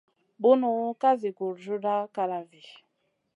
[0.43, 0.71] Bunu
[1.01, 2.63] ka zi gurjuda kalavi.